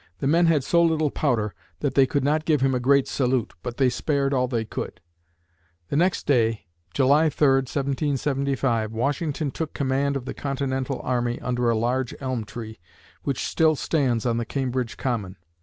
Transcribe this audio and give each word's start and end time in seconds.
The 0.17 0.25
men 0.25 0.47
had 0.47 0.63
so 0.63 0.81
little 0.83 1.11
powder 1.11 1.53
that 1.81 1.93
they 1.93 2.07
could 2.07 2.23
not 2.23 2.43
give 2.43 2.61
him 2.61 2.73
a 2.73 2.79
great 2.79 3.07
salute, 3.07 3.53
but 3.61 3.77
they 3.77 3.87
spared 3.91 4.33
all 4.33 4.47
they 4.47 4.65
could. 4.65 4.99
The 5.89 5.95
next 5.95 6.25
day, 6.25 6.65
July 6.91 7.29
3, 7.29 7.47
1775, 7.57 8.91
Washington 8.93 9.51
took 9.51 9.75
command 9.75 10.17
of 10.17 10.25
the 10.25 10.33
Continental 10.33 11.01
Army 11.03 11.39
under 11.39 11.69
a 11.69 11.77
large 11.77 12.15
elm 12.19 12.45
tree, 12.45 12.79
which 13.21 13.45
still 13.45 13.75
stands 13.75 14.25
on 14.25 14.37
the 14.37 14.43
Cambridge 14.45 14.97
Common. 14.97 15.35